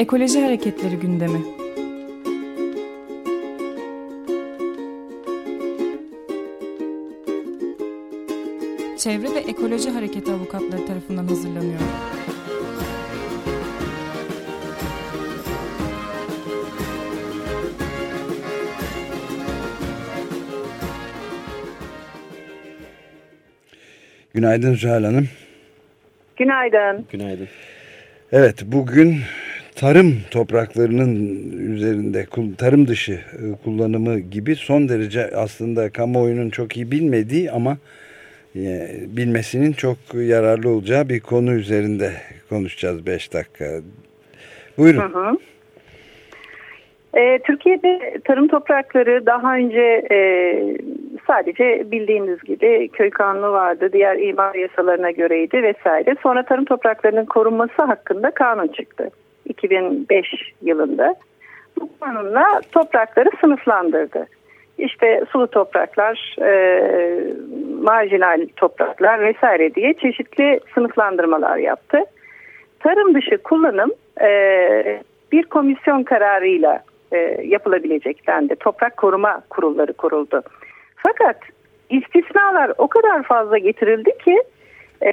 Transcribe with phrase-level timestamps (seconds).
[0.00, 1.38] Ekoloji Hareketleri gündemi.
[8.98, 11.80] Çevre ve Ekoloji Hareketi avukatları tarafından hazırlanıyor.
[24.34, 25.28] Günaydın Zuhal Hanım.
[26.36, 27.06] Günaydın.
[27.12, 27.48] Günaydın.
[28.32, 29.16] Evet bugün
[29.76, 31.14] tarım topraklarının
[31.74, 32.26] üzerinde
[32.58, 37.76] tarım dışı e, kullanımı gibi son derece aslında kamuoyunun çok iyi bilmediği ama
[38.56, 42.12] e, bilmesinin çok yararlı olacağı bir konu üzerinde
[42.48, 43.64] konuşacağız 5 dakika.
[44.78, 45.00] Buyurun.
[45.00, 45.36] Hı hı.
[47.14, 50.02] E, Türkiye'de tarım toprakları daha önce
[51.26, 56.16] sadece bildiğiniz gibi köy kanunu vardı, diğer imar yasalarına göreydi vesaire.
[56.22, 59.10] Sonra tarım topraklarının korunması hakkında kanun çıktı
[59.50, 60.26] 2005
[60.62, 61.14] yılında.
[61.80, 64.26] Bu kanunla toprakları sınıflandırdı.
[64.78, 66.52] İşte sulu topraklar, e,
[67.82, 71.98] marjinal topraklar vesaire diye çeşitli sınıflandırmalar yaptı.
[72.80, 75.02] Tarım dışı kullanım e,
[75.32, 76.82] bir komisyon kararıyla
[77.12, 78.56] e, yapılabilecek dendi.
[78.56, 80.42] Toprak koruma kurulları kuruldu.
[80.96, 81.36] Fakat
[81.90, 84.42] istisnalar o kadar fazla getirildi ki
[85.02, 85.12] e,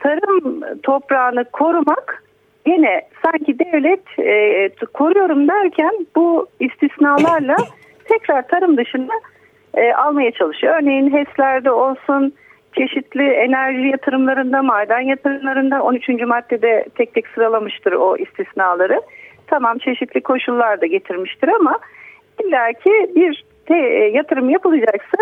[0.00, 2.23] tarım toprağını korumak
[2.66, 7.56] yine sanki devlet e, koruyorum derken bu istisnalarla
[8.08, 9.12] tekrar tarım dışında
[9.74, 10.74] e, almaya çalışıyor.
[10.82, 12.32] Örneğin HES'lerde olsun
[12.76, 16.08] çeşitli enerji yatırımlarında, maden yatırımlarında 13.
[16.08, 19.02] maddede tek tek sıralamıştır o istisnaları.
[19.46, 21.78] Tamam çeşitli koşullar da getirmiştir ama
[22.44, 25.18] illaki bir te, e, yatırım yapılacaksa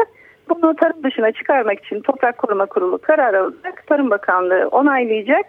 [0.48, 3.86] bunu tarım dışına çıkarmak için Toprak Koruma Kurulu karar alacak.
[3.86, 5.46] Tarım Bakanlığı onaylayacak.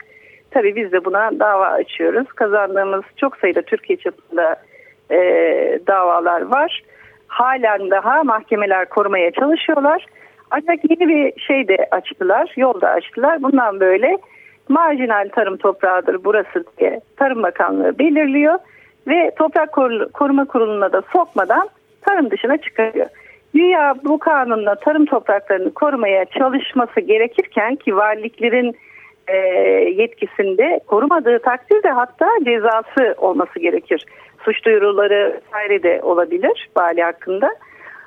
[0.54, 2.28] Tabii biz de buna dava açıyoruz.
[2.28, 4.56] Kazandığımız çok sayıda Türkiye çapında
[5.12, 5.18] e,
[5.88, 6.84] davalar var.
[7.28, 10.06] Halen daha mahkemeler korumaya çalışıyorlar.
[10.52, 13.44] Ancak yeni bir şey de açtılar, yol da açtılar.
[13.44, 14.18] Bundan böyle
[14.69, 18.59] marjinal tarım toprağıdır burası diye Tarım Bakanlığı belirliyor
[19.08, 19.74] ve Toprak
[20.13, 21.69] Koruma Kurulu'na da sokmadan
[22.02, 23.08] tarım dışına çıkarıyor.
[23.56, 28.75] Dünya bu kanunla tarım topraklarını korumaya çalışması gerekirken ki valiliklerin
[29.28, 29.38] e,
[29.97, 34.06] yetkisinde korumadığı takdirde hatta cezası olması gerekir.
[34.45, 37.56] Suç duyuruları vesaire de olabilir vali hakkında.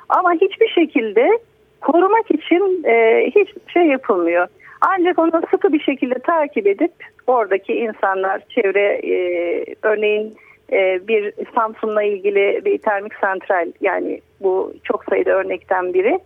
[0.08, 1.38] Ama hiçbir şekilde
[1.80, 4.46] korumak için e, hiçbir şey yapılmıyor.
[4.80, 6.92] Ancak onu sıkı bir şekilde takip edip
[7.26, 10.34] oradaki insanlar, çevre e, örneğin
[10.72, 16.20] e, bir Samsun'la ilgili bir termik santral yani bu çok sayıda örnekten biri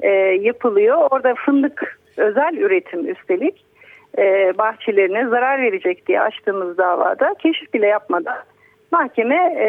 [0.00, 0.08] e,
[0.40, 0.96] yapılıyor.
[1.10, 3.65] Orada fındık özel üretim üstelik
[4.18, 8.38] e, bahçelerine zarar verecek diye açtığımız davada keşif bile yapmadan
[8.92, 9.68] mahkeme e,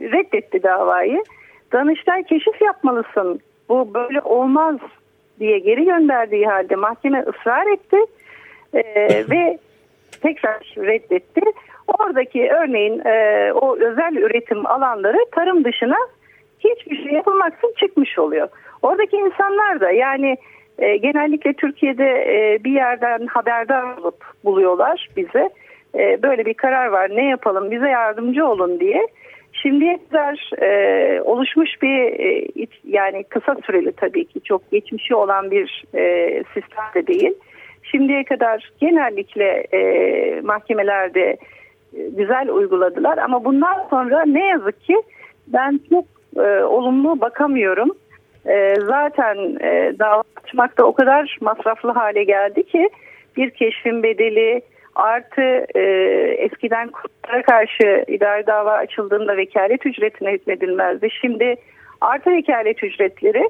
[0.00, 1.24] reddetti davayı.
[1.72, 4.76] Danıştay keşif yapmalısın bu böyle olmaz
[5.40, 7.96] diye geri gönderdiği halde mahkeme ısrar etti
[8.74, 8.82] e,
[9.30, 9.58] ve
[10.22, 11.40] tekrar reddetti.
[11.98, 15.96] Oradaki örneğin e, o özel üretim alanları tarım dışına
[16.58, 18.48] hiçbir şey yapılmaksın çıkmış oluyor.
[18.82, 20.36] Oradaki insanlar da yani
[20.78, 25.50] e, genellikle Türkiye'de e, bir yerden haberdar olup buluyorlar bize.
[25.94, 29.06] E, böyle bir karar var ne yapalım bize yardımcı olun diye.
[29.52, 32.46] Şimdiye kadar e, oluşmuş bir e,
[32.84, 37.34] yani kısa süreli tabii ki çok geçmişi olan bir e, sistem de değil.
[37.82, 41.36] Şimdiye kadar genellikle e, mahkemelerde
[41.96, 45.02] e, güzel uyguladılar ama bundan sonra ne yazık ki
[45.46, 46.04] ben çok
[46.36, 47.90] e, olumlu bakamıyorum.
[48.46, 52.90] E, zaten e, dava açmak da o kadar masraflı hale geldi ki
[53.36, 54.62] bir keşfin bedeli
[54.94, 55.80] artı e,
[56.38, 61.08] eskiden kurtlara karşı idari dava açıldığında vekalet ücretine hükmedilmezdi.
[61.20, 61.56] Şimdi
[62.00, 63.48] artı vekalet ücretleri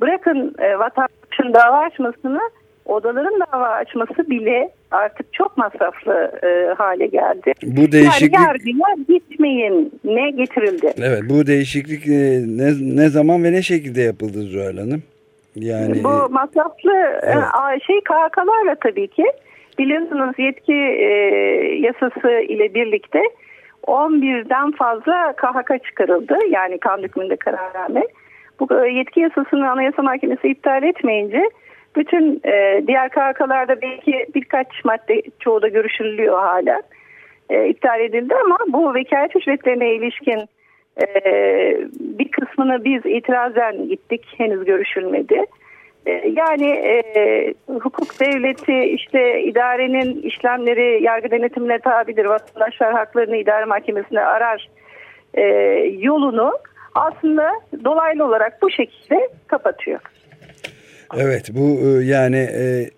[0.00, 2.40] bırakın e, vatandaşın dava açmasını
[2.86, 7.52] odaların dava açması bile artık çok masraflı e, hale geldi.
[7.62, 8.34] Bu değişiklik...
[8.34, 10.92] Yani yargıya gitmeyin ne getirildi?
[10.98, 15.02] Evet bu değişiklik e, ne, ne zaman ve ne şekilde yapıldı Zuhal Hanım?
[15.56, 16.04] Yani...
[16.04, 17.82] Bu masraflı e, evet.
[17.86, 19.24] şey KHK'larla tabii ki.
[19.78, 21.08] Biliyorsunuz yetki e,
[21.80, 23.22] yasası ile birlikte
[23.86, 26.36] 11'den fazla KHK çıkarıldı.
[26.50, 28.02] Yani kanun hükmünde kararname.
[28.60, 31.50] Bu yetki yasasını Anayasa Mahkemesi iptal etmeyince
[31.98, 36.82] bütün e, diğer KHK'larda belki birkaç madde çoğu da görüşülüyor hala.
[37.50, 40.48] E, iptal edildi ama bu vekalet ücretlerine ilişkin
[41.00, 41.06] e,
[42.00, 44.26] bir kısmını biz itirazen gittik.
[44.36, 45.44] Henüz görüşülmedi.
[46.06, 52.24] E, yani e, hukuk devleti işte idarenin işlemleri yargı denetimine tabidir.
[52.24, 54.68] Vatandaşlar haklarını idare mahkemesinde arar
[55.34, 55.42] e,
[55.98, 56.52] yolunu
[56.94, 57.50] aslında
[57.84, 60.00] dolaylı olarak bu şekilde kapatıyor.
[61.16, 62.90] Evet bu e, yani e,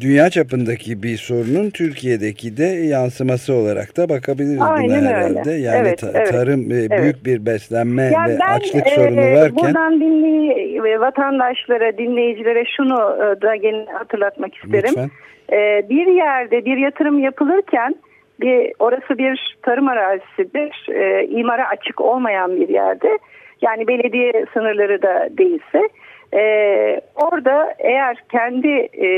[0.00, 5.50] dünya çapındaki bir sorunun Türkiye'deki de yansıması olarak da bakabiliriz Aynen buna herhalde.
[5.50, 6.90] Yani evet, ta evet, tarım evet.
[6.90, 13.16] büyük bir beslenme yani ve ben, açlık e, sorunu varken buradan dinley vatandaşlara, dinleyicilere şunu
[13.16, 14.90] e, da gene hatırlatmak isterim.
[14.90, 15.10] Lütfen.
[15.52, 17.94] E, bir yerde bir yatırım yapılırken
[18.40, 20.88] bir orası bir tarım arazisidir.
[20.94, 23.18] E, imara açık olmayan bir yerde.
[23.62, 25.88] Yani belediye sınırları da değilse
[26.34, 29.08] ee, orada eğer kendi e,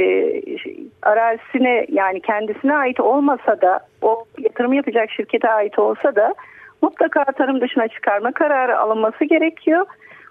[1.03, 6.35] arazisine yani kendisine ait olmasa da o yatırım yapacak şirkete ait olsa da
[6.83, 9.87] mutlaka tarım dışına çıkarma kararı alınması gerekiyor.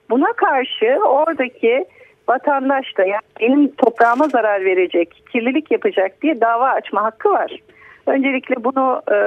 [0.10, 1.86] Buna karşı oradaki
[2.30, 7.60] vatandaş da yani benim toprağıma zarar verecek, kirlilik yapacak diye dava açma hakkı var.
[8.08, 9.18] Öncelikle bunu e,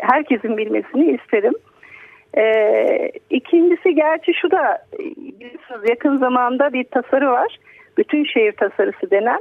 [0.00, 1.54] herkesin bilmesini isterim.
[2.36, 4.78] Ee, ikincisi gerçi şu da
[5.16, 7.56] biliyorsunuz yakın zamanda bir tasarı var.
[7.98, 9.40] Bütün şehir tasarısı denen.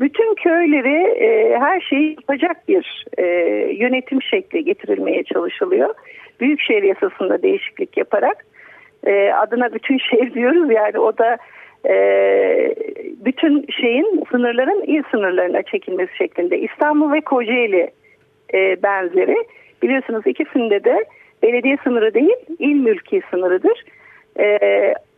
[0.00, 3.24] Bütün köyleri e, her şeyi yapacak bir e,
[3.72, 5.94] yönetim şekli getirilmeye çalışılıyor.
[6.40, 8.46] Büyükşehir yasasında değişiklik yaparak
[9.06, 11.36] e, adına bütün şehir diyoruz yani o da
[11.88, 11.94] e,
[13.24, 16.58] bütün şeyin sınırların il sınırlarına çekilmesi şeklinde.
[16.58, 17.90] İstanbul ve Kocaeli
[18.54, 19.36] e, benzeri
[19.82, 21.04] biliyorsunuz ikisinde de
[21.42, 23.84] belediye sınırı değil il mülki sınırıdır.
[24.38, 24.58] E,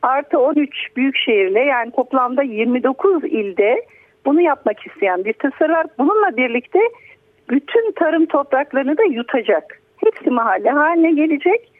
[0.02, 3.84] artı 13 büyük şehirle yani toplamda 29 ilde
[4.25, 5.87] bunu yapmak isteyen bir tasarı var.
[5.99, 6.78] Bununla birlikte
[7.50, 9.81] bütün tarım topraklarını da yutacak.
[10.05, 11.72] Hepsi mahalle haline gelecek.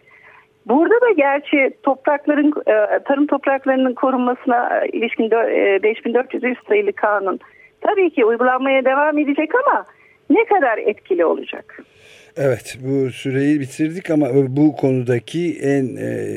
[0.67, 7.41] Burada da gerçi toprakların e, tarım topraklarının korunmasına ilişkin 5400 e, sayılı kanun
[7.81, 9.87] tabii ki uygulanmaya devam edecek ama
[10.31, 11.83] ne kadar etkili olacak?
[12.37, 16.31] Evet bu süreyi bitirdik ama bu konudaki en e,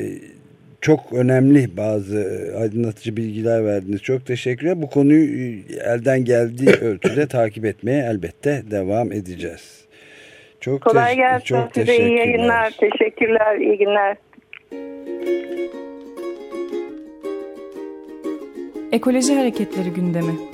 [0.80, 4.02] çok önemli bazı e, aydınlatıcı bilgiler verdiniz.
[4.02, 4.82] Çok teşekkürler.
[4.82, 9.84] Bu konuyu e, elden geldiği ölçüde takip etmeye elbette devam edeceğiz.
[10.60, 11.44] Çok Kolay gelsin.
[11.44, 12.70] Çok Size iyi yayınlar.
[12.70, 13.56] Teşekkürler.
[13.56, 14.16] İyi günler.
[18.92, 20.53] Ekoloji Hareketleri gündemi.